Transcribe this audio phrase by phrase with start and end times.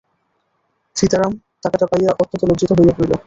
[0.95, 3.13] সীতারাম টাকাটা পাইয়া অত্যন্ত লজ্জিত হইয়া পড়িল।